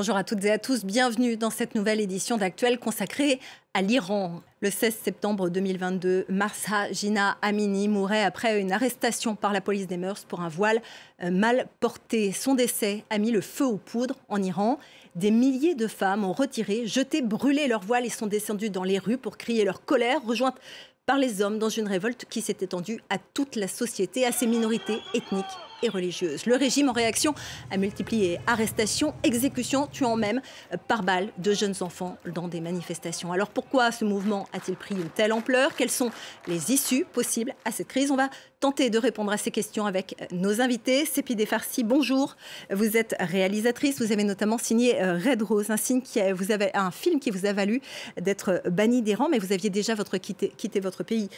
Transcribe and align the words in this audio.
Bonjour 0.00 0.16
à 0.16 0.24
toutes 0.24 0.42
et 0.46 0.50
à 0.50 0.56
tous, 0.56 0.86
bienvenue 0.86 1.36
dans 1.36 1.50
cette 1.50 1.74
nouvelle 1.74 2.00
édition 2.00 2.38
d'Actuel 2.38 2.78
consacrée 2.78 3.38
à 3.74 3.82
l'Iran. 3.82 4.40
Le 4.62 4.70
16 4.70 4.94
septembre 4.94 5.50
2022, 5.50 6.24
Marsa 6.30 6.90
Gina 6.90 7.36
Amini 7.42 7.86
mourait 7.86 8.24
après 8.24 8.62
une 8.62 8.72
arrestation 8.72 9.36
par 9.36 9.52
la 9.52 9.60
police 9.60 9.86
des 9.86 9.98
mœurs 9.98 10.24
pour 10.24 10.40
un 10.40 10.48
voile 10.48 10.80
euh, 11.22 11.30
mal 11.30 11.66
porté. 11.80 12.32
Son 12.32 12.54
décès 12.54 13.04
a 13.10 13.18
mis 13.18 13.30
le 13.30 13.42
feu 13.42 13.66
aux 13.66 13.76
poudres 13.76 14.16
en 14.30 14.42
Iran. 14.42 14.78
Des 15.16 15.30
milliers 15.30 15.74
de 15.74 15.86
femmes 15.86 16.24
ont 16.24 16.32
retiré, 16.32 16.86
jeté, 16.86 17.20
brûlé 17.20 17.68
leur 17.68 17.82
voile 17.82 18.06
et 18.06 18.08
sont 18.08 18.26
descendues 18.26 18.70
dans 18.70 18.84
les 18.84 18.98
rues 18.98 19.18
pour 19.18 19.36
crier 19.36 19.66
leur 19.66 19.84
colère, 19.84 20.24
rejointes 20.24 20.56
par 21.04 21.18
les 21.18 21.42
hommes 21.42 21.58
dans 21.58 21.68
une 21.68 21.88
révolte 21.88 22.24
qui 22.24 22.40
s'est 22.40 22.56
étendue 22.62 23.02
à 23.10 23.18
toute 23.18 23.54
la 23.54 23.68
société, 23.68 24.24
à 24.24 24.32
ses 24.32 24.46
minorités 24.46 24.96
ethniques 25.12 25.44
et 25.82 25.88
religieuses. 25.88 26.46
Le 26.46 26.56
régime, 26.56 26.88
en 26.88 26.92
réaction, 26.92 27.34
a 27.70 27.76
multiplié 27.76 28.38
arrestations, 28.46 29.14
exécutions, 29.22 29.86
tuant 29.86 30.16
même 30.16 30.40
euh, 30.72 30.76
par 30.88 31.02
balle 31.02 31.28
de 31.38 31.52
jeunes 31.52 31.74
enfants 31.80 32.16
dans 32.34 32.48
des 32.48 32.60
manifestations. 32.60 33.32
Alors 33.32 33.48
pourquoi 33.48 33.92
ce 33.92 34.04
mouvement 34.04 34.48
a-t-il 34.52 34.76
pris 34.76 34.94
une 34.94 35.08
telle 35.08 35.32
ampleur? 35.32 35.74
Quelles 35.76 35.90
sont 35.90 36.10
les 36.46 36.72
issues 36.72 37.04
possibles 37.04 37.54
à 37.64 37.70
cette 37.70 37.88
crise? 37.88 38.10
On 38.10 38.16
va 38.16 38.30
tenter 38.60 38.90
de 38.90 38.98
répondre 38.98 39.32
à 39.32 39.38
ces 39.38 39.50
questions 39.50 39.86
avec 39.86 40.16
euh, 40.20 40.26
nos 40.32 40.60
invités. 40.60 41.06
Sépidé 41.06 41.46
Farsi, 41.46 41.82
bonjour. 41.82 42.36
Vous 42.70 42.96
êtes 42.96 43.14
réalisatrice. 43.18 44.00
Vous 44.00 44.12
avez 44.12 44.24
notamment 44.24 44.58
signé 44.58 45.00
euh, 45.00 45.18
Red 45.18 45.42
Rose, 45.42 45.70
un, 45.70 45.76
film 45.76 47.20
qui 47.20 47.30
vous 47.30 47.46
a 47.46 47.52
valu 47.52 47.80
d'être 48.20 48.62
banni 48.68 49.02
des 49.02 49.14
rangs, 49.14 49.28
mais 49.28 49.38
vous 49.38 49.52
aviez 49.52 49.70
déjà 49.70 49.94
votre 49.94 50.18
quitté, 50.18 50.52
quitté 50.56 50.80
votre 50.80 51.02
pays 51.02 51.28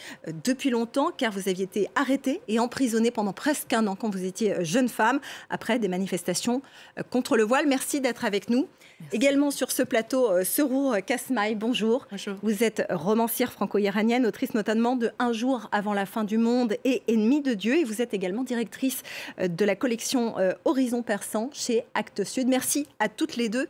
depuis 0.43 0.69
longtemps 0.69 1.11
car 1.15 1.31
vous 1.31 1.47
aviez 1.47 1.63
été 1.63 1.87
arrêté 1.95 2.41
et 2.47 2.59
emprisonné 2.59 3.11
pendant 3.11 3.33
presque 3.33 3.71
un 3.73 3.87
an 3.87 3.95
quand 3.95 4.09
vous 4.09 4.25
étiez 4.25 4.32
euh, 4.41 4.63
jeune 4.63 4.89
femme 4.89 5.19
après 5.49 5.79
des 5.79 5.87
manifestations 5.87 6.61
euh, 6.97 7.03
contre 7.09 7.37
le 7.37 7.43
voile. 7.43 7.67
Merci 7.67 8.01
d'être 8.01 8.25
avec 8.25 8.49
nous. 8.49 8.67
Également 9.11 9.51
sur 9.51 9.71
ce 9.71 9.83
plateau, 9.83 10.29
euh, 10.31 10.43
Serour 10.43 10.95
Kasmaï, 11.05 11.55
bonjour. 11.55 12.07
bonjour. 12.09 12.35
Vous 12.41 12.63
êtes 12.63 12.85
romancière 12.89 13.51
franco-iranienne, 13.51 14.25
autrice 14.25 14.53
notamment 14.53 14.95
de 14.95 15.11
Un 15.19 15.33
jour 15.33 15.69
avant 15.71 15.93
la 15.93 16.05
fin 16.05 16.23
du 16.23 16.37
monde 16.37 16.75
et 16.83 17.03
Ennemi 17.07 17.41
de 17.41 17.53
Dieu. 17.53 17.77
Et 17.77 17.83
vous 17.83 18.01
êtes 18.01 18.13
également 18.13 18.43
directrice 18.43 19.03
de 19.39 19.65
la 19.65 19.75
collection 19.75 20.35
Horizon 20.65 21.03
Persan 21.03 21.49
chez 21.53 21.83
Actes 21.93 22.23
Sud. 22.23 22.47
Merci 22.47 22.87
à 22.99 23.09
toutes 23.09 23.35
les 23.35 23.49
deux 23.49 23.67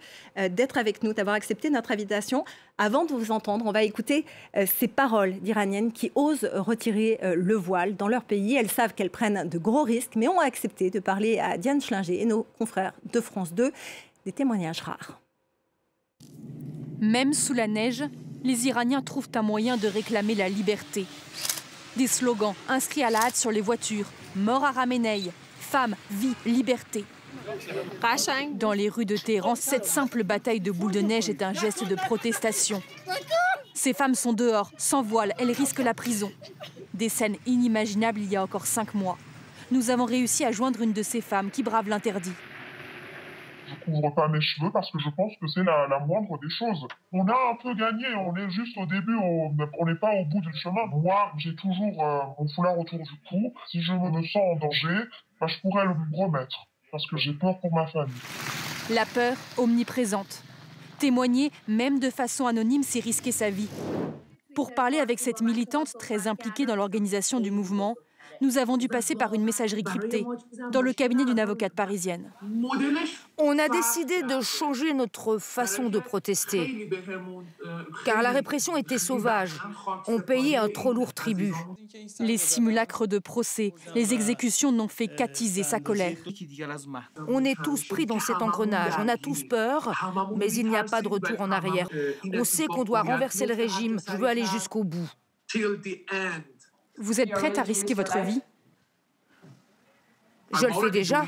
d'être 0.49 0.77
avec 0.77 1.03
nous, 1.03 1.13
d'avoir 1.13 1.35
accepté 1.35 1.69
notre 1.69 1.91
invitation. 1.91 2.45
Avant 2.79 3.05
de 3.05 3.13
vous 3.13 3.29
entendre, 3.29 3.65
on 3.67 3.71
va 3.71 3.83
écouter 3.83 4.25
euh, 4.57 4.65
ces 4.65 4.87
paroles 4.87 5.39
d'Iraniennes 5.39 5.91
qui 5.91 6.11
osent 6.15 6.49
retirer 6.51 7.19
euh, 7.21 7.35
le 7.35 7.53
voile 7.53 7.95
dans 7.95 8.07
leur 8.07 8.23
pays. 8.23 8.55
Elles 8.55 8.71
savent 8.71 8.95
qu'elles 8.95 9.11
prennent 9.11 9.47
de 9.47 9.59
gros 9.59 9.83
risques, 9.83 10.15
mais 10.15 10.27
ont 10.27 10.39
accepté 10.39 10.89
de 10.89 10.99
parler 10.99 11.37
à 11.37 11.57
Diane 11.57 11.81
Schlinger 11.81 12.19
et 12.19 12.25
nos 12.25 12.47
confrères 12.57 12.93
de 13.11 13.21
France 13.21 13.53
2. 13.53 13.71
Des 14.25 14.31
témoignages 14.31 14.81
rares. 14.81 15.19
Même 16.99 17.33
sous 17.33 17.53
la 17.53 17.67
neige, 17.67 18.03
les 18.43 18.67
Iraniens 18.67 19.01
trouvent 19.01 19.29
un 19.35 19.41
moyen 19.43 19.77
de 19.77 19.87
réclamer 19.87 20.33
la 20.33 20.49
liberté. 20.49 21.05
Des 21.95 22.07
slogans 22.07 22.55
inscrits 22.69 23.03
à 23.03 23.11
la 23.11 23.19
hâte 23.19 23.35
sur 23.35 23.51
les 23.51 23.61
voitures 23.61 24.09
Mort 24.35 24.65
à 24.65 24.71
Ramenei, 24.71 25.29
Femme, 25.59 25.95
vie, 26.09 26.33
liberté. 26.45 27.05
Dans 28.55 28.73
les 28.73 28.89
rues 28.89 29.05
de 29.05 29.17
Téhéran, 29.17 29.55
cette 29.55 29.85
simple 29.85 30.23
bataille 30.23 30.59
de 30.59 30.71
boules 30.71 30.91
de 30.91 30.99
neige 30.99 31.29
est 31.29 31.41
un 31.41 31.53
geste 31.53 31.87
de 31.87 31.95
protestation. 31.95 32.81
Ces 33.73 33.93
femmes 33.93 34.15
sont 34.15 34.33
dehors, 34.33 34.71
sans 34.77 35.01
voile, 35.01 35.33
elles 35.39 35.51
risquent 35.51 35.79
la 35.79 35.93
prison. 35.93 36.31
Des 36.93 37.09
scènes 37.09 37.37
inimaginables 37.45 38.19
il 38.19 38.31
y 38.31 38.35
a 38.35 38.43
encore 38.43 38.65
cinq 38.65 38.93
mois. 38.93 39.17
Nous 39.71 39.89
avons 39.89 40.05
réussi 40.05 40.45
à 40.45 40.51
joindre 40.51 40.81
une 40.81 40.93
de 40.93 41.01
ces 41.01 41.21
femmes 41.21 41.49
qui 41.49 41.63
brave 41.63 41.89
l'interdit. 41.89 42.33
Je 43.67 43.85
couvre 43.85 44.13
pas 44.13 44.27
mes 44.27 44.41
cheveux 44.41 44.71
parce 44.71 44.91
que 44.91 44.99
je 44.99 45.09
pense 45.09 45.33
que 45.41 45.47
c'est 45.47 45.63
la, 45.63 45.99
moindre 46.05 46.37
des 46.39 46.49
choses. 46.49 46.87
On 47.11 47.27
a 47.27 47.35
un 47.51 47.55
peu 47.61 47.73
gagné, 47.73 48.13
on 48.15 48.35
est 48.35 48.49
juste 48.51 48.77
au 48.77 48.85
début, 48.85 49.15
on 49.15 49.85
n'est 49.85 49.95
pas 49.95 50.13
au 50.13 50.25
bout 50.25 50.41
du 50.41 50.53
chemin. 50.57 50.85
Moi, 50.91 51.31
j'ai 51.37 51.55
toujours 51.55 52.03
euh, 52.03 52.19
mon 52.37 52.47
foulard 52.49 52.77
autour 52.77 52.99
du 52.99 53.15
cou. 53.27 53.53
Si 53.67 53.81
je 53.81 53.93
me 53.93 54.23
sens 54.23 54.43
en 54.43 54.55
danger, 54.57 54.99
bah, 55.39 55.47
je 55.47 55.59
pourrais 55.61 55.85
le 55.85 55.95
remettre 56.13 56.67
parce 56.93 57.07
que 57.07 57.17
j'ai 57.17 57.33
peur 57.33 57.59
pour 57.59 57.73
ma 57.73 57.87
famille. 57.87 58.13
La 58.91 59.07
peur 59.07 59.35
omniprésente. 59.57 60.43
Témoigner, 60.99 61.51
même 61.67 61.97
de 61.97 62.11
façon 62.11 62.45
anonyme, 62.45 62.83
c'est 62.83 62.99
risquer 62.99 63.31
sa 63.31 63.49
vie. 63.49 63.67
Pour 64.53 64.75
parler 64.75 64.99
avec 64.99 65.19
cette 65.19 65.41
militante 65.41 65.91
très 65.97 66.27
impliquée 66.27 66.67
dans 66.67 66.75
l'organisation 66.75 67.39
du 67.39 67.49
mouvement, 67.49 67.95
nous 68.41 68.57
avons 68.57 68.77
dû 68.77 68.87
passer 68.87 69.15
par 69.15 69.33
une 69.33 69.43
messagerie 69.43 69.83
cryptée 69.83 70.25
dans 70.71 70.81
le 70.81 70.93
cabinet 70.93 71.25
d'une 71.25 71.39
avocate 71.39 71.73
parisienne. 71.73 72.31
On 73.37 73.57
a 73.59 73.69
décidé 73.69 74.23
de 74.23 74.41
changer 74.41 74.93
notre 74.93 75.37
façon 75.37 75.89
de 75.89 75.99
protester, 75.99 76.89
car 78.05 78.21
la 78.21 78.31
répression 78.31 78.77
était 78.77 78.97
sauvage. 78.97 79.51
On 80.07 80.19
payait 80.19 80.57
un 80.57 80.69
trop 80.69 80.93
lourd 80.93 81.13
tribut. 81.13 81.53
Les 82.19 82.37
simulacres 82.37 83.07
de 83.07 83.19
procès, 83.19 83.73
les 83.95 84.13
exécutions 84.13 84.71
n'ont 84.71 84.87
fait 84.87 85.07
qu'attiser 85.07 85.63
sa 85.63 85.79
colère. 85.79 86.17
On 87.27 87.43
est 87.43 87.61
tous 87.63 87.83
pris 87.87 88.05
dans 88.05 88.19
cet 88.19 88.41
engrenage, 88.41 88.93
on 88.99 89.07
a 89.07 89.17
tous 89.17 89.43
peur, 89.43 89.91
mais 90.35 90.51
il 90.51 90.69
n'y 90.69 90.77
a 90.77 90.83
pas 90.83 91.01
de 91.01 91.07
retour 91.07 91.41
en 91.41 91.51
arrière. 91.51 91.87
On 92.33 92.43
sait 92.43 92.67
qu'on 92.67 92.83
doit 92.83 93.01
renverser 93.01 93.45
le 93.45 93.55
régime, 93.55 93.99
je 94.07 94.17
veux 94.17 94.27
aller 94.27 94.45
jusqu'au 94.45 94.83
bout. 94.83 95.09
Vous 96.97 97.19
êtes 97.19 97.31
prête 97.31 97.57
à 97.57 97.63
risquer 97.63 97.93
votre 97.93 98.19
vie 98.19 98.41
Je 100.53 100.67
le 100.67 100.73
fais 100.73 100.91
déjà. 100.91 101.25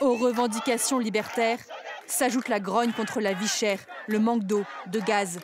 Aux 0.00 0.16
revendications 0.16 0.98
libertaires 0.98 1.58
s'ajoute 2.06 2.48
la 2.48 2.60
grogne 2.60 2.92
contre 2.92 3.20
la 3.20 3.34
vie 3.34 3.48
chère, 3.48 3.78
le 4.06 4.18
manque 4.18 4.44
d'eau, 4.44 4.64
de 4.86 5.00
gaz. 5.00 5.40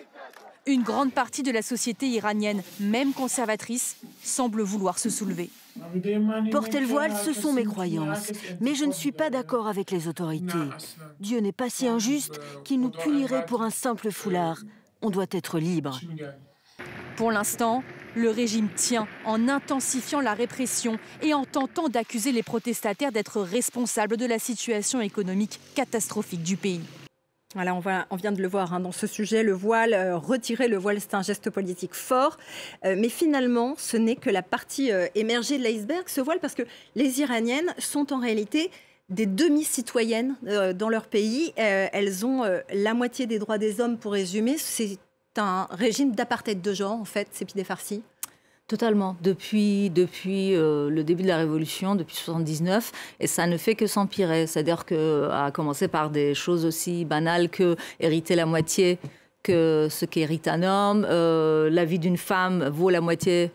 Une 0.66 0.82
grande 0.82 1.12
partie 1.12 1.43
de 1.43 1.50
la 1.50 1.62
société 1.62 2.09
iranienne, 2.09 2.62
même 2.81 3.12
conservatrice, 3.12 3.97
semble 4.22 4.62
vouloir 4.62 4.98
se 4.98 5.09
soulever. 5.09 5.50
Porter 6.50 6.81
le 6.81 6.87
voile, 6.87 7.15
ce 7.25 7.32
sont 7.32 7.53
mes 7.53 7.65
croyances, 7.65 8.32
mais 8.60 8.75
je 8.75 8.84
ne 8.84 8.93
suis 8.93 9.12
pas 9.12 9.31
d'accord 9.31 9.69
avec 9.69 9.91
les 9.91 10.09
autorités. 10.09 10.59
Dieu 11.21 11.38
n'est 11.41 11.53
pas 11.53 11.71
si 11.71 11.87
injuste 11.87 12.41
qu'il 12.65 12.81
nous 12.81 12.91
punirait 12.91 13.47
pour 13.47 13.62
un 13.62 13.71
simple 13.71 14.10
foulard. 14.10 14.59
On 15.00 15.10
doit 15.10 15.27
être 15.31 15.59
libre. 15.59 16.00
Pour 17.16 17.31
l'instant, 17.31 17.82
le 18.14 18.30
régime 18.30 18.69
tient 18.74 19.06
en 19.24 19.48
intensifiant 19.48 20.20
la 20.20 20.34
répression 20.34 20.98
et 21.22 21.34
en 21.34 21.44
tentant 21.44 21.88
d'accuser 21.88 22.32
les 22.32 22.42
protestataires 22.42 23.12
d'être 23.12 23.41
responsables 23.41 24.16
de 24.16 24.26
la 24.26 24.38
situation 24.38 25.00
économique 25.00 25.60
catastrophique 25.74 26.42
du 26.42 26.56
pays. 26.56 26.82
Voilà, 27.54 27.74
on, 27.74 28.16
vient 28.16 28.32
de 28.32 28.42
le 28.42 28.48
voir 28.48 28.74
hein, 28.74 28.80
dans 28.80 28.92
ce 28.92 29.06
sujet, 29.06 29.42
le 29.42 29.52
voile, 29.52 29.94
euh, 29.94 30.18
retirer 30.18 30.68
le 30.68 30.76
voile, 30.76 31.00
c'est 31.00 31.14
un 31.14 31.22
geste 31.22 31.48
politique 31.48 31.94
fort. 31.94 32.36
Euh, 32.84 32.94
mais 32.98 33.08
finalement, 33.08 33.74
ce 33.78 33.97
n'est 33.97 34.16
que 34.16 34.28
la 34.28 34.42
partie 34.42 34.92
euh, 34.92 35.06
émergée 35.14 35.56
de 35.56 35.62
l'iceberg, 35.62 36.04
ce 36.08 36.20
voile, 36.20 36.41
parce 36.41 36.54
que 36.54 36.64
les 36.94 37.20
Iraniennes 37.20 37.74
sont 37.78 38.12
en 38.12 38.20
réalité 38.20 38.70
des 39.08 39.24
demi-citoyennes 39.24 40.34
dans 40.74 40.91
leur 40.91 41.06
pays. 41.06 41.54
elles 41.56 42.26
ont 42.26 42.42
la 42.70 42.92
moitié 42.92 43.24
des 43.24 43.38
droits 43.38 43.56
des 43.56 43.80
hommes, 43.80 43.97
pour 43.97 44.12
résumer. 44.12 44.58
Un 45.38 45.66
régime 45.71 46.15
d'apartheid 46.15 46.60
de 46.60 46.72
genre, 46.75 46.93
en 47.00 47.04
fait, 47.04 47.28
c'est 47.32 47.65
Farsi 47.65 48.03
Totalement. 48.69 49.16
Depuis, 49.22 49.88
depuis 49.88 50.54
euh, 50.54 50.91
le 50.91 51.03
début 51.03 51.22
de 51.22 51.28
la 51.28 51.38
Révolution, 51.38 51.94
depuis 51.94 52.16
79, 52.16 52.93
et 53.19 53.26
ça 53.26 53.47
ne 53.47 53.57
fait 53.57 53.74
que 53.74 53.86
s'empirer. 53.86 54.47
C'est-à-dire 54.47 54.84
que, 54.84 55.30
à 55.33 55.51
commencer 55.51 55.89
par 55.89 56.10
des 56.10 56.34
choses 56.34 56.66
aussi 56.66 57.07
banales 57.07 57.48
que 57.48 57.77
hériter 57.98 58.36
la 58.36 58.45
moitié 58.45 58.98
que 59.42 59.89
ce 59.91 60.04
qu'hérite 60.04 60.48
un 60.48 60.62
homme, 60.62 61.07
euh, 61.09 61.71
la 61.71 61.86
vie 61.86 61.98
d'une 61.98 62.18
femme 62.18 62.68
vaut 62.68 62.91
la 62.91 63.01
moitié 63.01 63.53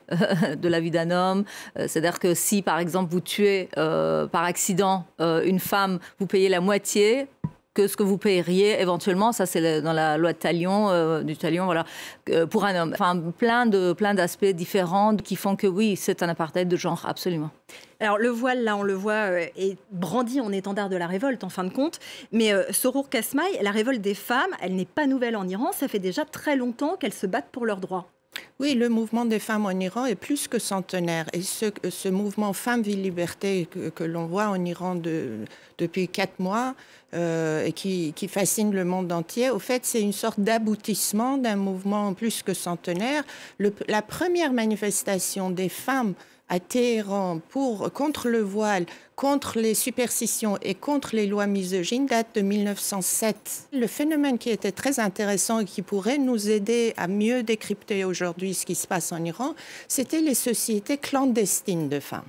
de 0.57 0.67
la 0.67 0.79
vie 0.79 0.89
d'un 0.89 1.11
homme. 1.11 1.43
Euh, 1.77 1.85
c'est-à-dire 1.87 2.17
que 2.17 2.33
si, 2.33 2.63
par 2.63 2.79
exemple, 2.79 3.11
vous 3.11 3.21
tuez 3.21 3.69
par 3.75 4.43
accident 4.43 5.05
une 5.19 5.59
femme, 5.59 5.99
vous 6.17 6.25
payez 6.25 6.49
la 6.49 6.59
moitié 6.59 7.27
que 7.73 7.87
ce 7.87 7.97
que 7.97 8.03
vous 8.03 8.17
paieriez 8.17 8.79
éventuellement, 8.79 9.31
ça 9.31 9.45
c'est 9.45 9.81
dans 9.81 9.93
la 9.93 10.17
loi 10.17 10.33
de 10.33 10.37
Talion, 10.37 10.89
euh, 10.89 11.23
du 11.23 11.35
Talion, 11.35 11.65
voilà, 11.65 11.85
euh, 12.29 12.45
pour 12.45 12.65
un 12.65 12.75
homme. 12.79 12.91
Enfin, 12.93 13.19
plein 13.37 13.65
de 13.65 13.93
plein 13.93 14.13
d'aspects 14.13 14.45
différents 14.45 15.15
qui 15.15 15.35
font 15.35 15.55
que 15.55 15.67
oui, 15.67 15.95
c'est 15.95 16.23
un 16.23 16.29
apartheid 16.29 16.67
de 16.67 16.75
genre, 16.75 17.03
absolument. 17.07 17.49
Alors 17.99 18.17
le 18.17 18.29
voile, 18.29 18.63
là, 18.63 18.75
on 18.75 18.83
le 18.83 18.93
voit, 18.93 19.31
euh, 19.31 19.45
est 19.55 19.77
brandi 19.91 20.41
en 20.41 20.51
étendard 20.51 20.89
de 20.89 20.97
la 20.97 21.07
révolte, 21.07 21.43
en 21.43 21.49
fin 21.49 21.63
de 21.63 21.73
compte. 21.73 21.99
Mais 22.31 22.51
Soror 22.71 23.09
Kasmaï, 23.09 23.59
la 23.61 23.71
révolte 23.71 24.01
des 24.01 24.13
femmes, 24.13 24.51
elle 24.61 24.75
n'est 24.75 24.85
pas 24.85 25.07
nouvelle 25.07 25.35
en 25.35 25.47
Iran. 25.47 25.71
Ça 25.71 25.87
fait 25.87 25.99
déjà 25.99 26.25
très 26.25 26.55
longtemps 26.55 26.95
qu'elles 26.99 27.13
se 27.13 27.27
battent 27.27 27.49
pour 27.51 27.65
leurs 27.65 27.79
droits. 27.79 28.12
Oui, 28.63 28.75
le 28.75 28.87
mouvement 28.87 29.25
des 29.25 29.39
femmes 29.39 29.65
en 29.65 29.77
Iran 29.77 30.05
est 30.05 30.15
plus 30.15 30.47
que 30.47 30.57
centenaire. 30.57 31.25
Et 31.33 31.41
ce, 31.41 32.07
mouvement 32.07 32.53
Femmes, 32.53 32.81
Vie, 32.81 32.95
Liberté 32.95 33.67
que, 33.93 34.05
l'on 34.05 34.25
voit 34.25 34.47
en 34.47 34.63
Iran 34.63 34.95
depuis 35.77 36.07
quatre 36.07 36.39
mois 36.39 36.73
euh, 37.13 37.65
et 37.65 37.73
qui, 37.73 38.13
fascine 38.29 38.73
le 38.73 38.85
monde 38.85 39.11
entier, 39.11 39.49
au 39.49 39.59
fait, 39.59 39.85
c'est 39.85 39.99
une 39.99 40.13
sorte 40.13 40.39
d'aboutissement 40.39 41.37
d'un 41.37 41.57
mouvement 41.57 42.13
plus 42.13 42.41
que 42.41 42.53
centenaire. 42.53 43.25
la 43.59 44.01
première 44.01 44.53
manifestation 44.53 45.49
des 45.49 45.67
femmes 45.67 46.13
à 46.49 46.59
Téhéran 46.59 47.39
pour, 47.49 47.91
contre 47.91 48.29
le 48.29 48.41
voile, 48.41 48.85
contre 49.15 49.59
les 49.59 49.73
superstitions 49.73 50.57
et 50.61 50.75
contre 50.75 51.15
les 51.15 51.27
lois 51.27 51.47
misogynes 51.47 52.05
date 52.05 52.35
de 52.35 52.41
1907. 52.41 53.69
Le 53.71 53.87
phénomène 53.87 54.37
qui 54.37 54.49
était 54.49 54.71
très 54.71 54.99
intéressant 54.99 55.59
et 55.59 55.65
qui 55.65 55.81
pourrait 55.81 56.17
nous 56.17 56.49
aider 56.49 56.93
à 56.97 57.07
mieux 57.07 57.43
décrypter 57.43 58.05
aujourd'hui 58.05 58.53
ce 58.53 58.65
qui 58.65 58.75
se 58.75 58.87
passe 58.87 59.11
en 59.11 59.23
Iran, 59.23 59.55
c'était 59.87 60.21
les 60.21 60.35
sociétés 60.35 60.97
clandestines 60.97 61.89
de 61.89 61.99
femmes. 61.99 62.23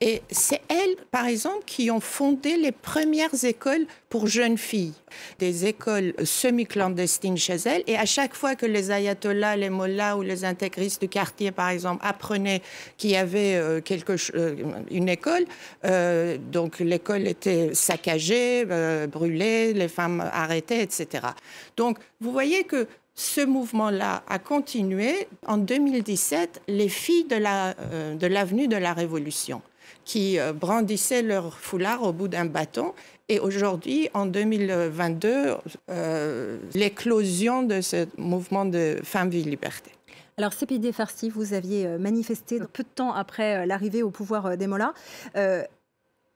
Et 0.00 0.22
c'est 0.30 0.60
elles, 0.68 0.96
par 1.10 1.26
exemple, 1.26 1.64
qui 1.66 1.90
ont 1.90 2.00
fondé 2.00 2.56
les 2.56 2.72
premières 2.72 3.44
écoles 3.44 3.86
pour 4.08 4.26
jeunes 4.26 4.58
filles, 4.58 4.94
des 5.38 5.66
écoles 5.66 6.14
semi-clandestines 6.22 7.36
chez 7.36 7.56
elles. 7.64 7.82
Et 7.86 7.96
à 7.96 8.04
chaque 8.04 8.34
fois 8.34 8.54
que 8.54 8.66
les 8.66 8.90
ayatollahs, 8.90 9.56
les 9.56 9.70
mollahs 9.70 10.16
ou 10.16 10.22
les 10.22 10.44
intégristes 10.44 11.00
du 11.00 11.08
quartier, 11.08 11.50
par 11.50 11.70
exemple, 11.70 12.04
apprenaient 12.06 12.62
qu'il 12.96 13.10
y 13.10 13.16
avait 13.16 13.56
euh, 13.56 13.80
quelque, 13.80 14.16
euh, 14.34 14.54
une 14.90 15.08
école, 15.08 15.44
euh, 15.84 16.38
donc 16.38 16.78
l'école 16.80 17.26
était 17.26 17.74
saccagée, 17.74 18.64
brûlée, 19.10 19.72
les 19.72 19.88
femmes 19.88 20.28
arrêtées, 20.32 20.80
etc. 20.82 21.28
Donc 21.76 21.98
vous 22.20 22.32
voyez 22.32 22.64
que 22.64 22.86
ce 23.16 23.40
mouvement-là 23.40 24.22
a 24.28 24.38
continué. 24.38 25.26
En 25.46 25.56
2017, 25.56 26.62
les 26.68 26.90
filles 26.90 27.24
de 27.24 27.36
l'avenue 27.36 28.68
la, 28.68 28.76
de, 28.76 28.82
la 28.82 28.92
Révolution 28.92 29.62
qui 30.04 30.38
euh, 30.38 30.52
brandissaient 30.52 31.22
leur 31.22 31.58
foulard 31.58 32.02
au 32.02 32.12
bout 32.12 32.28
d'un 32.28 32.44
bâton. 32.44 32.94
Et 33.28 33.40
aujourd'hui, 33.40 34.08
en 34.14 34.26
2022, 34.26 35.56
euh, 35.90 36.58
l'éclosion 36.74 37.62
de 37.62 37.80
ce 37.80 38.06
mouvement 38.16 38.64
de 38.64 38.98
femmes, 39.02 39.30
vie, 39.30 39.42
liberté. 39.42 39.90
Alors, 40.38 40.52
CPD 40.52 40.92
Farsi, 40.92 41.30
vous 41.30 41.54
aviez 41.54 41.86
euh, 41.86 41.98
manifesté 41.98 42.60
peu 42.72 42.82
de 42.82 42.88
temps 42.94 43.12
après 43.12 43.66
l'arrivée 43.66 44.02
au 44.02 44.10
pouvoir 44.10 44.56
des 44.56 44.66
Mollahs. 44.66 44.94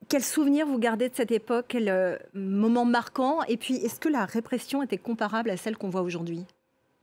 quel 0.08 0.24
souvenir 0.24 0.66
vous 0.66 0.78
gardez 0.78 1.08
de 1.08 1.14
cette 1.14 1.30
époque? 1.30 1.66
Quel 1.68 2.18
moment 2.34 2.86
marquant? 2.86 3.42
Et 3.44 3.56
puis, 3.56 3.76
est-ce 3.76 4.00
que 4.00 4.08
la 4.08 4.24
répression 4.24 4.82
était 4.82 4.98
comparable 4.98 5.50
à 5.50 5.56
celle 5.56 5.76
qu'on 5.76 5.90
voit 5.90 6.02
aujourd'hui? 6.02 6.44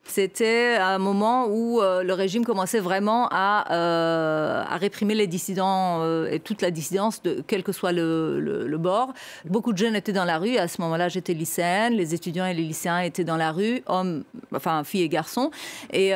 C'était 0.10 0.78
un 0.80 0.98
moment 0.98 1.48
où 1.48 1.82
euh, 1.82 2.04
le 2.04 2.14
régime 2.14 2.46
commençait 2.46 2.80
vraiment 2.80 3.28
à, 3.32 3.74
euh, 3.74 4.64
réprimer 4.72 5.16
les 5.16 5.28
dissidents 5.28 6.02
euh, 6.02 6.30
et 6.32 6.40
toute 6.40 6.62
la 6.62 6.72
dissidence, 6.72 7.22
de, 7.22 7.44
quel 7.46 7.64
que 7.64 7.72
soit 7.72 7.92
le, 7.92 8.78
bord. 8.78 9.14
Beaucoup 9.46 9.74
de 9.74 9.78
jeunes 9.78 9.96
étaient 9.96 10.14
dans 10.14 10.26
la 10.26 10.38
rue. 10.38 10.58
À 10.58 10.68
ce 10.68 10.82
moment-là, 10.82 11.10
j'étais 11.10 11.34
lycéenne. 11.34 11.94
Les 11.94 12.14
étudiants 12.14 12.46
et 12.46 12.54
les 12.54 12.64
lycéens 12.64 13.00
étaient 13.00 13.24
dans 13.24 13.38
la 13.38 13.52
rue, 13.52 13.82
hommes, 13.88 14.24
enfin 14.56 14.84
filles 14.84 15.04
et 15.04 15.10
garçons. 15.10 15.50
Et, 15.92 16.14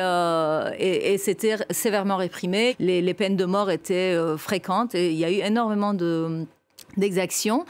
c'était 1.18 1.56
sévèrement 1.70 2.16
réprimé. 2.16 2.76
Les, 2.78 3.14
peines 3.14 3.36
de 3.36 3.44
mort 3.44 3.70
étaient 3.70 4.16
fréquentes 4.36 4.94
et 4.94 5.10
il 5.10 5.18
y 5.18 5.24
a 5.24 5.30
eu 5.30 5.40
énormément 5.44 5.92
de 5.92 6.46
d'exactions. 6.96 7.64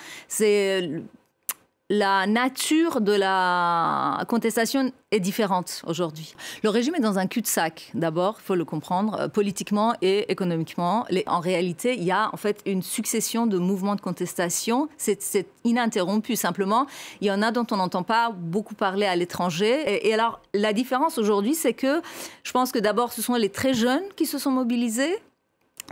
La 1.93 2.27
nature 2.27 3.03
de 3.03 3.12
la 3.12 4.25
contestation 4.27 4.93
est 5.11 5.21
différente 5.21 5.83
aujourd'hui. 5.87 6.35
Le 6.62 6.71
régime 6.71 6.94
est 6.94 7.00
dans 7.00 7.19
un 7.19 7.27
cul-de-sac, 7.27 7.91
d'abord, 7.93 8.37
il 8.41 8.44
faut 8.44 8.55
le 8.55 8.65
comprendre, 8.65 9.21
euh, 9.21 9.29
politiquement 9.29 9.93
et 10.00 10.33
économiquement. 10.33 11.05
En 11.27 11.41
réalité, 11.41 11.94
il 11.94 12.05
y 12.05 12.11
a 12.11 12.31
en 12.33 12.39
fait 12.39 12.62
une 12.65 12.81
succession 12.81 13.47
de 13.47 13.59
mouvements 13.59 13.94
de 13.94 14.00
contestation. 14.00 14.89
C'est 14.97 15.47
ininterrompu, 15.65 16.35
simplement. 16.35 16.87
Il 17.21 17.27
y 17.27 17.31
en 17.31 17.43
a 17.43 17.50
dont 17.50 17.67
on 17.71 17.77
n'entend 17.77 18.05
pas 18.05 18.31
beaucoup 18.35 18.75
parler 18.75 19.05
à 19.05 19.15
l'étranger. 19.15 20.06
Et, 20.06 20.15
alors, 20.15 20.41
la 20.55 20.73
différence 20.73 21.19
aujourd'hui, 21.19 21.55
c'est 21.55 21.75
que 21.75 22.00
je 22.43 22.53
pense 22.53 22.73
que 22.73 22.79
d'abord, 22.79 23.12
ce 23.12 23.21
sont 23.21 23.35
les 23.35 23.50
très 23.50 23.75
jeunes 23.75 24.05
qui 24.17 24.25
se 24.25 24.39
sont 24.39 24.50
mobilisés 24.50 25.15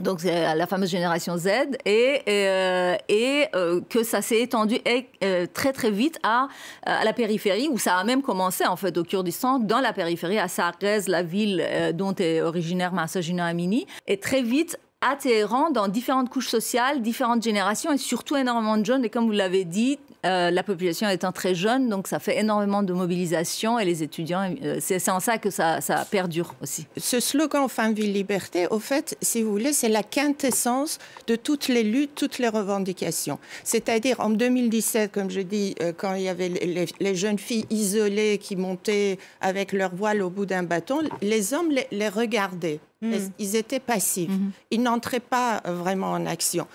donc 0.00 0.20
c'est 0.20 0.54
la 0.54 0.66
fameuse 0.66 0.90
génération 0.90 1.37
Z, 1.37 1.48
et, 1.84 2.22
euh, 2.28 2.96
et 3.08 3.46
euh, 3.54 3.81
que 3.88 4.02
ça 4.02 4.22
s'est 4.22 4.40
étendu 4.40 4.76
euh, 5.22 5.46
très 5.52 5.72
très 5.72 5.90
vite 5.90 6.19
à, 6.22 6.48
la 6.87 7.12
périphérie, 7.12 7.69
où 7.69 7.78
ça 7.78 7.96
a 7.96 8.04
même 8.04 8.22
commencé 8.22 8.66
en 8.66 8.76
fait 8.76 8.96
au 8.96 9.04
Kurdistan, 9.04 9.58
dans 9.58 9.81
la 9.81 9.92
périphérie, 9.92 10.38
à 10.38 10.48
Sarrez, 10.48 11.02
la 11.06 11.22
ville 11.22 11.64
dont 11.94 12.14
est 12.14 12.40
originaire 12.40 12.92
Massagina 12.92 13.46
Amini, 13.46 13.87
et 14.06 14.19
très 14.19 14.42
vite 14.42 14.78
à 15.00 15.16
Téhéran, 15.16 15.70
dans 15.70 15.88
différentes 15.88 16.28
couches 16.28 16.48
sociales, 16.48 17.00
différentes 17.00 17.42
générations, 17.42 17.92
et 17.92 17.98
surtout 17.98 18.37
énormément 18.37 18.76
de 18.76 18.84
jeunes, 18.84 19.04
et 19.04 19.10
comme 19.10 19.26
vous 19.26 19.32
l'avez 19.32 19.64
dit, 19.64 19.98
euh, 20.26 20.50
la 20.50 20.62
population 20.62 21.08
étant 21.08 21.32
très 21.32 21.55
jeune, 21.55 21.88
donc 21.88 22.06
ça 22.06 22.19
fait 22.19 22.38
énormément 22.38 22.82
de 22.82 22.93
mobilisation 22.93 23.78
et 23.78 23.87
les 23.87 24.02
étudiants, 24.02 24.55
euh, 24.62 24.76
c'est 24.78 25.08
en 25.08 25.19
ça 25.19 25.38
que 25.38 25.49
ça, 25.49 25.81
perdure 26.11 26.55
aussi. 26.62 26.87
Ce 26.99 27.20
slogan 27.20 27.69
Femme, 27.69 27.94
vie, 27.94 28.12
liberté, 28.12 28.67
au 28.70 28.78
fait, 28.78 29.17
si 29.22 29.43
vous 29.43 29.50
voulez, 29.50 29.72
c'est 29.72 29.88
la 29.88 30.02
quintessence 30.02 30.99
de 31.26 31.37
toutes 31.37 31.69
les 31.69 31.82
luttes, 31.82 32.14
toutes 32.14 32.38
les 32.38 32.49
revendications. 32.49 33.38
C'est-à-dire 33.64 34.20
en 34.20 34.28
2017, 34.28 35.11
comme 35.11 35.31
je 35.31 35.40
dis, 35.40 35.75
euh, 35.81 35.93
quand 35.96 36.14
il 36.14 36.23
y 36.23 36.28
avait 36.28 36.49
les, 36.49 37.14
jeunes 37.14 37.38
filles 37.38 37.64
isolées 37.70 38.38
qui 38.38 38.56
montaient 38.56 39.19
avec 39.40 39.73
leur 39.73 39.94
voile 39.94 40.23
au 40.23 40.28
bout 40.28 40.46
d'un 40.46 40.62
bâton, 40.62 41.00
les 41.23 41.55
hommes 41.55 41.70
les, 41.90 42.08
regardaient. 42.08 42.81
Hmm. 43.02 43.14
Ils 43.38 43.56
étaient 43.56 43.81
passifs. 43.81 44.31
Hmm. 44.31 44.50
Ils 44.70 44.82
n'entraient 44.82 45.20
pas 45.20 45.62
vraiment 45.64 46.12
en 46.12 46.26
action. 46.26 46.67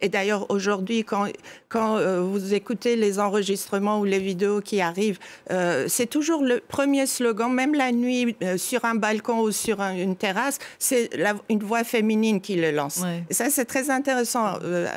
Et 0.00 0.08
d'ailleurs, 0.08 0.50
aujourd'hui, 0.50 1.04
quand, 1.04 1.26
quand 1.68 1.98
vous 2.22 2.54
écoutez 2.54 2.96
les 2.96 3.18
enregistrements 3.18 4.00
ou 4.00 4.04
les 4.04 4.18
vidéos 4.18 4.60
qui 4.60 4.80
arrivent, 4.80 5.18
euh, 5.50 5.86
c'est 5.88 6.06
toujours 6.06 6.42
le 6.42 6.60
premier 6.60 7.06
slogan, 7.06 7.52
même 7.52 7.74
la 7.74 7.92
nuit 7.92 8.36
euh, 8.42 8.56
sur 8.56 8.84
un 8.84 8.94
balcon 8.94 9.40
ou 9.40 9.50
sur 9.50 9.80
une 9.80 10.16
terrasse, 10.16 10.58
c'est 10.78 11.10
une 11.48 11.62
voix 11.62 11.84
féminine 11.84 12.40
qui 12.40 12.56
le 12.56 12.70
lance. 12.70 13.02
Et 13.30 13.34
ça, 13.34 13.50
c'est 13.50 13.64
très 13.64 13.90
intéressant. 13.90 14.58
Euh, 14.62 14.88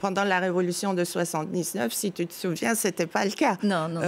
pendant 0.00 0.24
la 0.24 0.38
révolution 0.38 0.94
de 0.94 1.04
79, 1.04 1.92
si 1.92 2.12
tu 2.12 2.26
te 2.26 2.32
souviens, 2.32 2.74
c'était 2.74 3.06
pas 3.06 3.24
le 3.24 3.30
cas. 3.32 3.56
Non, 3.62 3.88
non, 3.88 4.00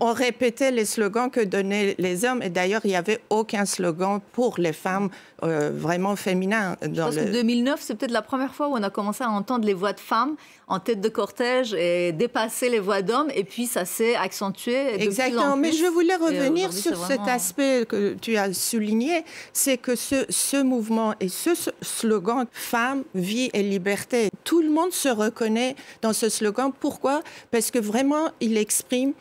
on, 0.00 0.12
répétait 0.12 0.70
les 0.70 0.84
slogans 0.84 1.30
que 1.30 1.40
donnaient 1.40 1.94
les 1.98 2.24
hommes. 2.24 2.42
Et 2.42 2.50
d'ailleurs, 2.50 2.80
il 2.84 2.88
n'y 2.88 2.96
avait 2.96 3.20
aucun 3.30 3.64
slogan 3.64 4.20
pour 4.32 4.58
les 4.58 4.72
femmes 4.72 5.10
vraiment 5.70 6.16
féminins. 6.16 6.76
Dans 6.82 7.10
Je 7.10 7.16
pense 7.18 7.26
que 7.26 7.32
2009, 7.32 7.80
c'est 7.80 7.94
peut-être 7.94 8.10
la 8.12 8.22
première 8.22 8.54
fois 8.54 8.68
où 8.68 8.72
on 8.72 8.82
a 8.82 8.90
commencé 8.90 9.24
à 9.24 9.30
entendre 9.30 9.66
les 9.66 9.74
voix 9.74 9.92
de 9.92 10.00
femmes 10.00 10.36
en 10.66 10.80
tête 10.80 11.00
de 11.00 11.08
cortège 11.08 11.74
et 11.74 12.12
dépasser 12.12 12.68
les 12.68 12.78
voix 12.78 13.02
d'hommes. 13.02 13.30
Et 13.34 13.44
puis, 13.44 13.66
ça 13.66 13.84
s'est 13.84 14.14
accentué. 14.14 14.98
De 14.98 15.02
Exactement. 15.02 15.52
Plus 15.52 15.60
Mais 15.60 15.72
je 15.72 15.86
voulais 15.86 16.16
revenir 16.16 16.72
sur 16.72 16.96
cet 17.06 17.26
aspect 17.26 17.86
que 17.88 18.14
tu 18.14 18.36
as 18.36 18.52
souligné. 18.52 19.24
C'est 19.52 19.78
que 19.78 19.96
ce, 19.96 20.26
ce 20.28 20.62
mouvement 20.62 21.14
et 21.20 21.28
ce 21.28 21.50
slogan 21.82 22.46
Femme, 22.52 23.04
vie 23.14 23.50
et 23.52 23.62
liberté, 23.62 24.30
tout 24.44 24.62
le 24.62 24.70
monde 24.70 24.92
se 24.92 25.08
reconnaît 25.08 25.74
dans 26.02 26.12
ce 26.12 26.28
slogan. 26.28 26.70
Pourquoi? 26.78 27.22
Parce 27.50 27.70
que 27.70 27.78
vraiment, 27.78 28.30
il 28.40 28.56
exprime 28.56 29.12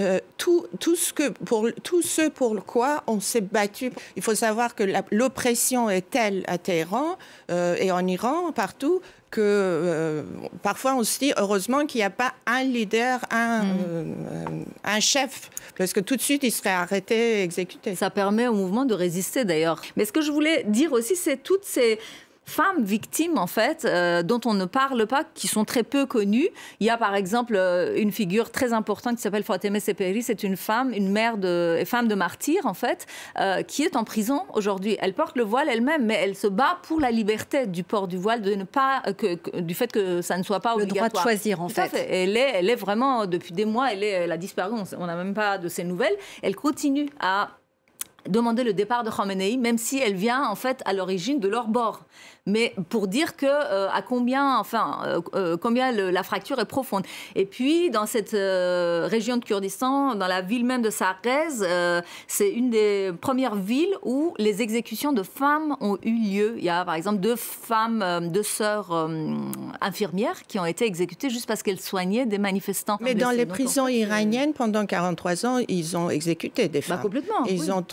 euh, 0.00 0.20
tout, 0.36 0.66
tout, 0.78 0.94
ce 0.94 1.12
que 1.12 1.28
pour, 1.30 1.68
tout 1.82 2.02
ce 2.02 2.28
pour 2.28 2.64
quoi 2.64 3.02
on 3.08 3.18
s'est 3.18 3.40
battu. 3.40 3.90
Il 4.14 4.22
faut 4.22 4.36
savoir 4.36 4.76
que 4.76 4.84
l'oppression 5.10 5.90
est 5.90 6.08
telle 6.08 6.44
à 6.46 6.56
Téhéran 6.56 7.16
euh, 7.50 7.74
et 7.80 7.90
en 7.90 8.06
Iran, 8.06 8.52
partout, 8.52 9.00
que 9.30 9.40
euh, 9.42 10.22
parfois 10.62 10.94
on 10.94 11.02
se 11.02 11.18
dit 11.18 11.32
heureusement 11.36 11.84
qu'il 11.84 11.98
n'y 11.98 12.04
a 12.04 12.10
pas 12.10 12.32
un 12.46 12.62
leader, 12.62 13.20
un, 13.30 13.64
mm. 13.64 14.64
un 14.84 15.00
chef, 15.00 15.50
parce 15.76 15.92
que 15.92 16.00
tout 16.00 16.14
de 16.14 16.22
suite 16.22 16.44
il 16.44 16.52
serait 16.52 16.70
arrêté, 16.70 17.42
exécuté. 17.42 17.96
Ça 17.96 18.10
permet 18.10 18.46
au 18.46 18.54
mouvement 18.54 18.84
de 18.84 18.94
résister 18.94 19.44
d'ailleurs. 19.44 19.82
Mais 19.96 20.04
ce 20.04 20.12
que 20.12 20.22
je 20.22 20.30
voulais 20.30 20.62
dire 20.68 20.92
aussi, 20.92 21.16
c'est 21.16 21.38
toutes 21.38 21.64
ces 21.64 21.98
femmes 22.48 22.82
victimes, 22.82 23.38
en 23.38 23.46
fait, 23.46 23.84
euh, 23.84 24.22
dont 24.22 24.40
on 24.44 24.54
ne 24.54 24.64
parle 24.64 25.06
pas, 25.06 25.22
qui 25.34 25.46
sont 25.46 25.64
très 25.64 25.82
peu 25.82 26.06
connues. 26.06 26.48
Il 26.80 26.86
y 26.86 26.90
a 26.90 26.96
par 26.96 27.14
exemple 27.14 27.54
euh, 27.56 27.96
une 27.96 28.10
figure 28.10 28.50
très 28.50 28.72
importante 28.72 29.16
qui 29.16 29.22
s'appelle 29.22 29.44
Fatemeh 29.44 29.80
Seperi. 29.80 30.22
C'est 30.22 30.42
une 30.42 30.56
femme, 30.56 30.92
une 30.92 31.10
mère 31.10 31.38
de, 31.38 31.80
femme 31.86 32.08
de 32.08 32.14
martyr, 32.14 32.66
en 32.66 32.74
fait, 32.74 33.06
euh, 33.38 33.62
qui 33.62 33.82
est 33.82 33.96
en 33.96 34.04
prison 34.04 34.42
aujourd'hui. 34.54 34.96
Elle 35.00 35.12
porte 35.12 35.36
le 35.36 35.44
voile 35.44 35.68
elle-même, 35.68 36.06
mais 36.06 36.14
elle 36.14 36.34
se 36.34 36.46
bat 36.46 36.78
pour 36.82 37.00
la 37.00 37.10
liberté 37.10 37.66
du 37.66 37.84
port 37.84 38.08
du 38.08 38.16
voile, 38.16 38.40
de 38.40 38.54
ne 38.54 38.64
pas, 38.64 39.02
que, 39.16 39.60
du 39.60 39.74
fait 39.74 39.92
que 39.92 40.22
ça 40.22 40.38
ne 40.38 40.42
soit 40.42 40.60
pas 40.60 40.74
obligatoire. 40.74 41.04
Le 41.04 41.10
droit 41.10 41.22
de 41.22 41.28
choisir, 41.28 41.60
en 41.60 41.68
fait. 41.68 41.92
Elle, 42.08 42.36
est, 42.36 42.52
elle 42.54 42.70
est 42.70 42.76
vraiment, 42.76 43.26
depuis 43.26 43.52
des 43.52 43.66
mois, 43.66 43.92
elle, 43.92 44.02
est, 44.02 44.10
elle 44.10 44.32
a 44.32 44.38
disparu, 44.38 44.74
on 44.98 45.06
n'a 45.06 45.16
même 45.16 45.34
pas 45.34 45.58
de 45.58 45.68
ses 45.68 45.84
nouvelles. 45.84 46.16
Elle 46.42 46.56
continue 46.56 47.08
à 47.20 47.50
demander 48.28 48.64
le 48.64 48.72
départ 48.72 49.04
de 49.04 49.10
Khamenei, 49.10 49.56
même 49.56 49.78
si 49.78 49.98
elle 49.98 50.14
vient 50.14 50.48
en 50.48 50.54
fait 50.54 50.82
à 50.84 50.92
l'origine 50.92 51.40
de 51.40 51.48
leur 51.48 51.68
bord 51.68 52.04
mais 52.48 52.74
pour 52.88 53.06
dire 53.06 53.36
que 53.36 53.46
euh, 53.46 53.88
à 53.90 54.02
combien, 54.02 54.56
enfin, 54.58 55.00
euh, 55.04 55.20
euh, 55.34 55.56
combien 55.56 55.92
la 55.92 56.22
fracture 56.22 56.58
est 56.58 56.64
profonde. 56.64 57.04
Et 57.36 57.44
puis 57.44 57.90
dans 57.90 58.06
cette 58.06 58.32
région 58.32 59.36
de 59.36 59.44
Kurdistan, 59.44 60.14
dans 60.14 60.26
la 60.26 60.40
ville 60.40 60.64
même 60.64 60.82
de 60.82 60.90
Sarrez, 60.90 61.92
c'est 62.26 62.50
une 62.50 62.70
des 62.70 63.12
premières 63.20 63.54
villes 63.54 63.94
où 64.02 64.34
les 64.38 64.62
exécutions 64.62 65.12
de 65.12 65.22
femmes 65.22 65.76
ont 65.80 65.98
eu 66.02 66.12
lieu. 66.12 66.54
Il 66.56 66.64
y 66.64 66.70
a 66.70 66.84
par 66.84 66.94
exemple 66.94 67.18
deux 67.18 67.36
femmes, 67.36 68.28
deux 68.32 68.42
sœurs 68.42 69.08
infirmières 69.80 70.42
qui 70.46 70.58
ont 70.58 70.64
été 70.64 70.86
exécutées 70.86 71.28
juste 71.28 71.46
parce 71.46 71.62
qu'elles 71.62 71.80
soignaient 71.80 72.24
des 72.24 72.38
manifestants. 72.38 72.96
Mais 73.00 73.14
dans 73.14 73.30
les 73.30 73.46
prisons 73.46 73.88
iraniennes, 73.88 74.54
pendant 74.54 74.86
43 74.86 75.44
ans, 75.44 75.58
ils 75.68 75.96
ont 75.96 76.08
exécuté 76.08 76.68
des 76.68 76.80
bah, 76.80 76.86
femmes. 76.86 77.02
complètement. 77.02 77.44
Ils 77.46 77.70
ont 77.70 77.84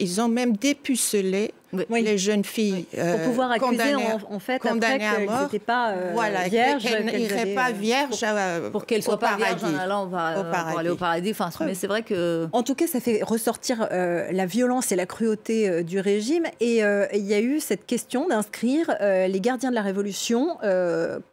Ils 0.00 0.20
ont 0.20 0.28
même 0.28 0.56
dépucelé 0.56 1.52
les 1.88 2.18
jeunes 2.18 2.44
filles 2.44 2.86
pour 2.92 3.20
pouvoir 3.20 3.50
accuser 3.52 3.94
en, 3.94 4.38
fait 4.38 4.54
après 4.64 4.98
qu'elles 4.98 5.28
n'étaient 5.28 5.58
pas 5.58 5.94
voilà, 6.12 6.48
vierges, 6.48 6.82
qu'elles 6.82 7.06
n'iraient 7.06 7.54
pas 7.54 7.72
vierges 7.72 8.24
pour, 8.70 8.86
qu'elles 8.86 9.02
soient 9.02 9.18
pas 9.18 9.36
vierges 9.36 9.64
en 9.64 9.76
allant 9.76 10.06
pour 10.08 10.18
aller 10.78 10.90
au 10.90 10.96
paradis. 10.96 11.30
Enfin, 11.30 11.50
mais 11.64 11.74
c'est 11.74 11.86
vrai 11.86 12.02
que 12.02 12.48
en 12.52 12.62
tout 12.62 12.74
cas, 12.74 12.86
ça 12.86 13.00
fait 13.00 13.22
ressortir 13.22 13.88
la 13.90 14.46
violence 14.46 14.92
et 14.92 14.96
la 14.96 15.06
cruauté 15.06 15.82
du 15.82 16.00
régime. 16.00 16.44
Et 16.60 16.78
il 16.78 17.26
y 17.26 17.34
a 17.34 17.40
eu 17.40 17.60
cette 17.60 17.86
question 17.86 18.28
d'inscrire 18.28 18.94
les 19.00 19.40
gardiens 19.40 19.70
de 19.70 19.74
la 19.74 19.82
révolution 19.82 20.58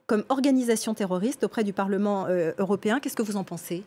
comme 0.07 0.23
organisation 0.29 0.93
terroriste 0.93 1.43
auprès 1.43 1.63
du 1.63 1.73
Parlement 1.73 2.27
européen. 2.57 2.99
Qu'est-ce 2.99 3.15
que 3.15 3.23
vous 3.23 3.37
en 3.37 3.43
pensez? 3.43 3.83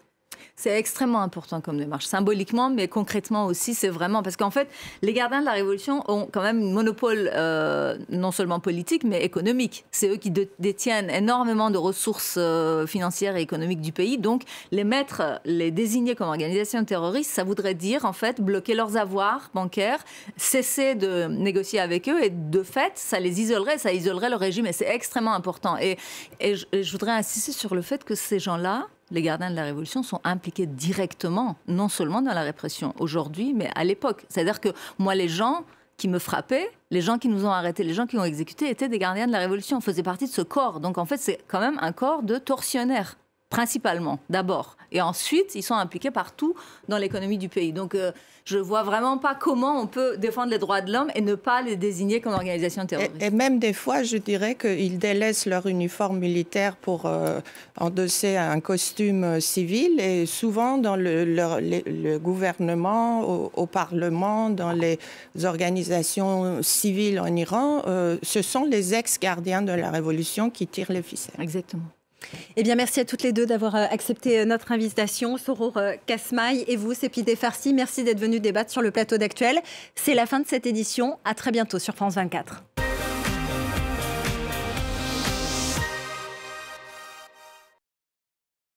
C'est 0.56 0.78
extrêmement 0.78 1.22
important 1.22 1.60
comme 1.60 1.78
démarche, 1.78 2.06
symboliquement, 2.06 2.70
mais 2.70 2.88
concrètement 2.88 3.46
aussi, 3.46 3.74
c'est 3.74 3.88
vraiment 3.88 4.22
parce 4.22 4.36
qu'en 4.36 4.50
fait, 4.50 4.68
les 5.00 5.12
gardiens 5.12 5.40
de 5.40 5.46
la 5.46 5.52
Révolution 5.52 6.04
ont 6.08 6.28
quand 6.30 6.42
même 6.42 6.62
un 6.62 6.72
monopole 6.72 7.30
euh, 7.34 7.96
non 8.10 8.30
seulement 8.32 8.60
politique, 8.60 9.02
mais 9.04 9.24
économique. 9.24 9.84
C'est 9.90 10.08
eux 10.08 10.16
qui 10.16 10.30
détiennent 10.58 11.10
énormément 11.10 11.70
de 11.70 11.78
ressources 11.78 12.36
euh, 12.38 12.86
financières 12.86 13.36
et 13.36 13.42
économiques 13.42 13.80
du 13.80 13.92
pays. 13.92 14.18
Donc, 14.18 14.42
les 14.70 14.84
mettre, 14.84 15.40
les 15.44 15.70
désigner 15.70 16.14
comme 16.14 16.28
organisation 16.28 16.84
terroriste, 16.84 17.30
ça 17.30 17.44
voudrait 17.44 17.74
dire 17.74 18.04
en 18.04 18.12
fait 18.12 18.40
bloquer 18.40 18.74
leurs 18.74 18.96
avoirs 18.96 19.50
bancaires, 19.54 20.04
cesser 20.36 20.94
de 20.94 21.26
négocier 21.26 21.80
avec 21.80 22.08
eux, 22.08 22.22
et 22.22 22.30
de 22.30 22.62
fait, 22.62 22.92
ça 22.96 23.18
les 23.18 23.40
isolerait, 23.40 23.78
ça 23.78 23.92
isolerait 23.92 24.30
le 24.30 24.36
régime, 24.36 24.66
et 24.66 24.72
c'est 24.72 24.88
extrêmement 24.88 25.34
important. 25.34 25.76
Et, 25.78 25.96
et 26.40 26.54
je 26.54 26.92
voudrais 26.92 27.12
insister 27.12 27.52
sur 27.52 27.74
le 27.74 27.82
fait 27.82 28.04
que 28.04 28.14
ces 28.14 28.38
gens-là, 28.38 28.86
les 29.12 29.22
gardiens 29.22 29.50
de 29.50 29.56
la 29.56 29.64
Révolution 29.64 30.02
sont 30.02 30.20
impliqués 30.24 30.66
directement, 30.66 31.56
non 31.68 31.88
seulement 31.88 32.22
dans 32.22 32.32
la 32.32 32.42
répression 32.42 32.94
aujourd'hui, 32.98 33.52
mais 33.54 33.70
à 33.76 33.84
l'époque. 33.84 34.24
C'est-à-dire 34.28 34.60
que 34.60 34.70
moi, 34.98 35.14
les 35.14 35.28
gens 35.28 35.64
qui 35.98 36.08
me 36.08 36.18
frappaient, 36.18 36.68
les 36.90 37.02
gens 37.02 37.18
qui 37.18 37.28
nous 37.28 37.44
ont 37.44 37.50
arrêtés, 37.50 37.84
les 37.84 37.94
gens 37.94 38.06
qui 38.06 38.16
ont 38.16 38.24
exécuté 38.24 38.68
étaient 38.70 38.88
des 38.88 38.98
gardiens 38.98 39.26
de 39.26 39.32
la 39.32 39.38
Révolution, 39.38 39.80
faisaient 39.80 40.02
partie 40.02 40.24
de 40.24 40.30
ce 40.30 40.42
corps. 40.42 40.80
Donc 40.80 40.98
en 40.98 41.04
fait, 41.04 41.18
c'est 41.18 41.38
quand 41.46 41.60
même 41.60 41.78
un 41.80 41.92
corps 41.92 42.22
de 42.22 42.38
tortionnaires 42.38 43.16
principalement, 43.52 44.18
d'abord. 44.30 44.78
Et 44.92 45.02
ensuite, 45.02 45.54
ils 45.54 45.62
sont 45.62 45.74
impliqués 45.74 46.10
partout 46.10 46.54
dans 46.88 46.96
l'économie 46.96 47.36
du 47.36 47.50
pays. 47.50 47.74
Donc, 47.74 47.94
euh, 47.94 48.12
je 48.46 48.56
ne 48.56 48.62
vois 48.62 48.82
vraiment 48.82 49.18
pas 49.18 49.34
comment 49.34 49.78
on 49.78 49.86
peut 49.86 50.16
défendre 50.16 50.50
les 50.50 50.58
droits 50.58 50.80
de 50.80 50.90
l'homme 50.90 51.10
et 51.14 51.20
ne 51.20 51.34
pas 51.34 51.60
les 51.60 51.76
désigner 51.76 52.22
comme 52.22 52.32
organisation 52.32 52.86
terroriste. 52.86 53.22
Et, 53.22 53.30
même 53.30 53.58
des 53.58 53.74
fois, 53.74 54.02
je 54.04 54.16
dirais 54.16 54.54
qu'ils 54.54 54.98
délaissent 54.98 55.44
leur 55.44 55.66
uniforme 55.66 56.18
militaire 56.18 56.76
pour 56.76 57.04
euh, 57.04 57.40
endosser 57.78 58.36
un 58.38 58.60
costume 58.60 59.22
euh, 59.22 59.40
civil. 59.40 60.00
Et 60.00 60.24
souvent, 60.24 60.78
dans 60.78 60.96
le, 60.96 62.18
gouvernement, 62.18 63.20
au, 63.54 63.66
Parlement, 63.66 64.48
dans 64.48 64.72
les 64.72 64.98
organisations 65.44 66.62
civiles 66.62 67.20
en 67.20 67.34
Iran, 67.36 67.82
ce 68.22 68.42
sont 68.42 68.64
les 68.64 68.94
ex-gardiens 68.94 69.62
de 69.62 69.72
la 69.72 69.90
Révolution 69.90 70.50
qui 70.50 70.66
tirent 70.66 70.92
les 70.92 71.02
ficelles. 71.02 71.40
Exactement. 71.40 71.84
Eh 72.56 72.62
bien, 72.62 72.74
merci 72.74 73.00
à 73.00 73.04
toutes 73.04 73.22
les 73.22 73.32
deux 73.32 73.46
d'avoir 73.46 73.74
euh, 73.74 73.86
accepté 73.90 74.40
euh, 74.40 74.44
notre 74.44 74.72
invitation. 74.72 75.36
Soror 75.36 75.76
euh, 75.76 75.94
Kasmaï 76.06 76.64
et 76.68 76.76
vous, 76.76 76.94
Sépidé 76.94 77.36
Farsi, 77.36 77.72
merci 77.72 78.04
d'être 78.04 78.20
venus 78.20 78.40
débattre 78.40 78.70
sur 78.70 78.82
le 78.82 78.90
plateau 78.90 79.18
d'Actuel. 79.18 79.60
C'est 79.94 80.14
la 80.14 80.26
fin 80.26 80.40
de 80.40 80.46
cette 80.46 80.66
édition. 80.66 81.18
À 81.24 81.34
très 81.34 81.50
bientôt 81.50 81.78
sur 81.78 81.94
France 81.94 82.14
24. 82.14 82.62